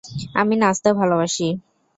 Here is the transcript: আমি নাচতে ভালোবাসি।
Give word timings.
আমি 0.35 0.55
নাচতে 0.57 0.89
ভালোবাসি। 0.93 1.47